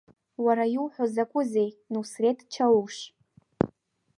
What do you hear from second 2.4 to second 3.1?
Чауш?